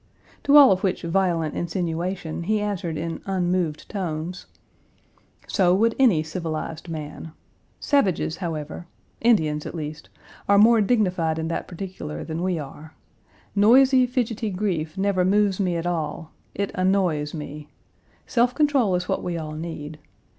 To 0.45 0.57
all 0.57 0.71
of 0.71 0.81
which 0.81 1.03
violent 1.03 1.53
insinuation 1.53 2.45
he 2.45 2.59
answered 2.59 2.97
in 2.97 3.21
unmoved 3.27 3.87
tones: 3.87 4.47
"So 5.45 5.75
would 5.75 5.93
any 5.99 6.23
civilized 6.23 6.89
man. 6.89 7.25
Page 7.81 7.87
263 7.87 8.29
Savages, 8.31 8.37
however 8.37 8.87
Indians, 9.21 9.67
at 9.67 9.75
least 9.75 10.09
are 10.49 10.57
more 10.57 10.81
dignified 10.81 11.37
in 11.37 11.49
that 11.49 11.67
particular 11.67 12.23
than 12.23 12.41
we 12.41 12.57
are. 12.57 12.95
Noisy, 13.55 14.07
fidgety 14.07 14.49
grief 14.49 14.97
never 14.97 15.23
moves 15.23 15.59
me 15.59 15.75
at 15.75 15.85
all; 15.85 16.31
it 16.55 16.71
annoys 16.73 17.35
me. 17.35 17.69
Self 18.25 18.55
control 18.55 18.95
is 18.95 19.07
what 19.07 19.21
we 19.21 19.37
all 19.37 19.51
need. 19.53 19.99